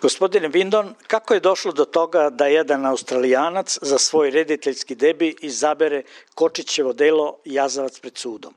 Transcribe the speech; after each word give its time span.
Gospodine 0.00 0.48
Vindon, 0.48 0.94
kako 1.06 1.34
je 1.34 1.40
došlo 1.40 1.72
do 1.72 1.84
toga 1.84 2.30
da 2.30 2.46
jedan 2.46 2.86
australijanac 2.86 3.78
za 3.82 3.98
svoj 3.98 4.30
rediteljski 4.30 4.94
debi 4.94 5.36
izabere 5.40 6.02
Kočićevo 6.34 6.92
delo 6.92 7.38
Jazavac 7.44 8.00
pred 8.00 8.18
sudom? 8.18 8.54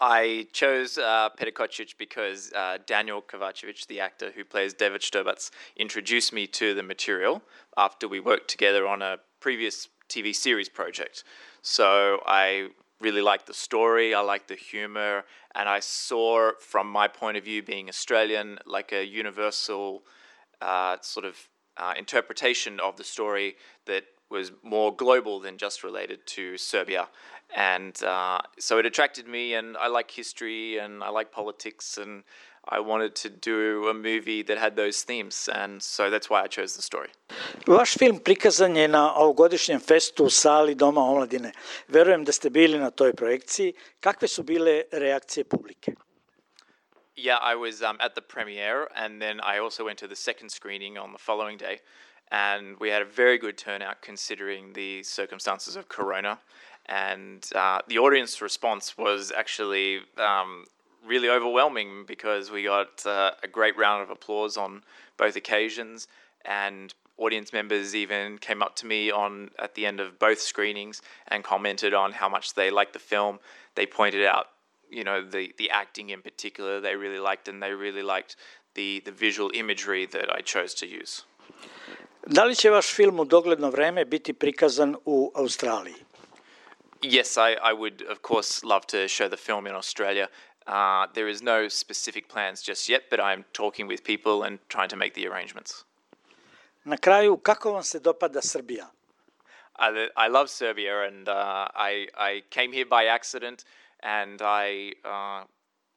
I 0.00 0.46
chose 0.52 1.02
uh, 1.02 1.32
Peter 1.36 1.54
Kocic 1.54 1.96
because 1.98 2.52
uh, 2.52 2.84
Daniel 2.88 3.20
Kovacevic, 3.20 3.86
the 3.86 4.00
actor 4.00 4.32
who 4.36 4.44
plays 4.44 4.74
David 4.74 5.00
Strbac, 5.02 5.50
introduced 5.76 6.32
me 6.32 6.46
to 6.46 6.74
the 6.74 6.82
material 6.82 7.40
after 7.76 8.08
we 8.08 8.20
worked 8.20 8.48
together 8.48 8.86
on 8.86 9.02
a 9.02 9.16
previous 9.40 9.88
TV 10.08 10.32
series 10.32 10.68
project. 10.68 11.24
So 11.62 12.20
I 12.26 12.68
really 13.00 13.22
liked 13.22 13.46
the 13.46 13.54
story, 13.54 14.14
I 14.14 14.20
liked 14.20 14.48
the 14.48 14.54
humor, 14.54 15.24
and 15.54 15.68
I 15.68 15.80
saw 15.80 16.52
from 16.60 16.86
my 16.90 17.08
point 17.08 17.36
of 17.36 17.44
view, 17.44 17.62
being 17.62 17.88
Australian, 17.88 18.58
like 18.66 18.92
a 18.92 19.04
universal 19.04 20.04
uh, 20.60 20.98
sort 21.00 21.24
of 21.24 21.36
uh, 21.76 21.94
interpretation 21.96 22.78
of 22.78 22.96
the 22.96 23.04
story 23.04 23.56
that 23.86 24.04
was 24.30 24.52
more 24.62 24.94
global 24.94 25.40
than 25.40 25.58
just 25.58 25.82
related 25.82 26.24
to 26.24 26.56
Serbia. 26.56 27.08
And 27.56 28.00
uh, 28.04 28.42
so 28.58 28.78
it 28.78 28.86
attracted 28.86 29.26
me, 29.26 29.54
and 29.54 29.76
I 29.76 29.88
like 29.88 30.10
history 30.10 30.78
and 30.78 31.02
I 31.02 31.08
like 31.08 31.32
politics, 31.32 31.98
and 31.98 32.22
I 32.68 32.80
wanted 32.80 33.14
to 33.14 33.28
do 33.28 33.88
a 33.88 33.94
movie 33.94 34.42
that 34.42 34.58
had 34.58 34.76
those 34.76 35.04
themes, 35.04 35.48
and 35.48 35.82
so 35.82 36.10
that's 36.10 36.28
why 36.30 36.44
I 36.44 36.48
chose 36.48 36.76
the 36.76 36.82
story. 36.82 37.08
Vaš 37.66 37.98
film 37.98 38.18
prikazan 38.18 38.76
je 38.76 38.88
na 38.88 39.14
ovogodišnjem 39.14 39.80
festu 39.80 40.24
u 40.24 40.30
sali 40.30 40.74
Doma 40.74 41.00
omladine. 41.00 41.52
Verujem 41.88 42.24
da 42.24 42.32
ste 42.32 42.50
bili 42.50 42.78
na 42.78 42.90
toj 42.90 43.12
projekciji. 43.12 43.72
Kakve 44.00 44.28
su 44.28 44.42
bile 44.42 44.82
reakcije 44.92 45.44
publike? 45.44 45.92
Yeah, 47.16 47.38
I 47.42 47.54
was 47.54 47.82
um, 47.82 47.96
at 48.00 48.14
the 48.14 48.22
premiere, 48.22 48.86
and 48.94 49.22
then 49.22 49.40
I 49.40 49.58
also 49.58 49.84
went 49.84 49.98
to 49.98 50.08
the 50.08 50.16
second 50.16 50.50
screening 50.50 50.98
on 50.98 51.12
the 51.12 51.18
following 51.18 51.58
day, 51.58 51.78
and 52.30 52.76
we 52.80 52.90
had 52.90 53.02
a 53.02 53.10
very 53.16 53.38
good 53.38 53.58
turnout 53.58 53.96
considering 54.06 54.72
the 54.72 55.02
circumstances 55.02 55.76
of 55.76 55.88
Corona. 55.88 56.38
And 56.86 57.46
uh, 57.54 57.78
the 57.88 57.98
audience 57.98 58.40
response 58.40 58.96
was 58.98 59.32
actually 59.36 60.00
um, 60.16 60.64
really 61.06 61.28
overwhelming 61.28 62.04
because 62.06 62.50
we 62.50 62.64
got 62.64 63.06
uh, 63.06 63.32
a 63.42 63.48
great 63.48 63.76
round 63.76 64.02
of 64.02 64.10
applause 64.10 64.56
on 64.56 64.82
both 65.16 65.36
occasions, 65.36 66.08
and 66.44 66.94
audience 67.16 67.52
members 67.52 67.94
even 67.94 68.38
came 68.38 68.62
up 68.62 68.74
to 68.76 68.86
me 68.86 69.10
on 69.10 69.50
at 69.58 69.74
the 69.74 69.86
end 69.86 70.00
of 70.00 70.18
both 70.18 70.40
screenings 70.40 71.02
and 71.28 71.44
commented 71.44 71.94
on 71.94 72.12
how 72.12 72.28
much 72.28 72.54
they 72.54 72.70
liked 72.70 72.92
the 72.92 72.98
film. 72.98 73.38
They 73.74 73.86
pointed 73.86 74.24
out, 74.24 74.46
you 74.90 75.04
know, 75.04 75.22
the 75.22 75.52
the 75.58 75.70
acting 75.70 76.10
in 76.10 76.22
particular 76.22 76.80
they 76.80 76.96
really 76.96 77.20
liked, 77.20 77.48
and 77.48 77.62
they 77.62 77.72
really 77.72 78.02
liked 78.02 78.36
the 78.74 79.02
the 79.04 79.12
visual 79.12 79.50
imagery 79.54 80.06
that 80.06 80.28
I 80.38 80.40
chose 80.42 80.74
to 80.74 80.86
use. 80.86 81.24
Da 82.26 82.44
li 82.44 82.54
će 82.54 82.70
vaš 82.70 82.94
film 82.94 83.20
u 83.20 83.24
dogledno 83.24 83.70
vreme 83.70 84.04
biti 84.04 84.32
prikazan 84.32 84.96
u 85.04 85.32
Australiji? 85.34 85.94
Yes, 87.02 87.36
I, 87.38 87.56
I 87.70 87.72
would, 87.72 88.02
of 88.10 88.18
course, 88.18 88.62
love 88.62 88.86
to 88.86 89.08
show 89.08 89.28
the 89.28 89.36
film 89.36 89.66
in 89.66 89.74
Australia. 89.74 90.28
Uh, 90.70 91.08
there 91.14 91.26
is 91.26 91.42
no 91.42 91.66
specific 91.66 92.28
plans 92.28 92.62
just 92.62 92.88
yet, 92.88 93.02
but 93.10 93.18
I'm 93.18 93.44
talking 93.52 93.88
with 93.88 94.04
people 94.04 94.44
and 94.44 94.60
trying 94.68 94.88
to 94.90 94.96
make 94.96 95.14
the 95.14 95.26
arrangements. 95.26 95.84
Na 96.84 96.96
kraju, 96.96 97.36
kako 97.42 97.72
vam 97.72 97.82
se 97.82 97.98
dopada 97.98 98.40
Srbija? 98.40 98.86
I, 99.76 100.08
I 100.16 100.28
love 100.28 100.48
Serbia, 100.48 101.08
and 101.08 101.28
uh, 101.28 101.66
I 101.74 102.06
I 102.16 102.42
came 102.50 102.70
here 102.72 102.86
by 102.86 103.06
accident, 103.06 103.64
and 104.00 104.40
I 104.40 104.92
uh, 105.04 105.44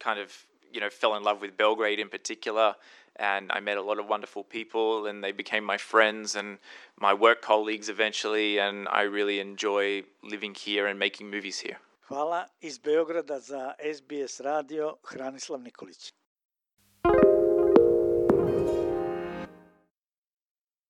kind 0.00 0.18
of 0.18 0.32
you 0.72 0.80
know 0.80 0.88
fell 0.88 1.16
in 1.16 1.22
love 1.22 1.42
with 1.42 1.56
Belgrade 1.58 2.00
in 2.00 2.08
particular, 2.08 2.74
and 3.16 3.52
I 3.52 3.60
met 3.60 3.76
a 3.76 3.82
lot 3.82 3.98
of 3.98 4.06
wonderful 4.08 4.42
people, 4.42 5.06
and 5.06 5.22
they 5.22 5.32
became 5.32 5.64
my 5.64 5.76
friends 5.76 6.34
and 6.34 6.58
my 6.98 7.12
work 7.12 7.42
colleagues 7.42 7.90
eventually, 7.90 8.58
and 8.58 8.88
I 8.88 9.02
really 9.02 9.38
enjoy 9.38 10.04
living 10.22 10.54
here 10.54 10.86
and 10.86 10.98
making 10.98 11.30
movies 11.30 11.60
here. 11.60 11.78
Hvala 12.12 12.46
iz 12.60 12.78
Beograda 12.78 13.40
za 13.40 13.74
SBS 13.94 14.40
radio 14.40 14.96
Hranislav 15.04 15.60
Nikolić. 15.60 16.14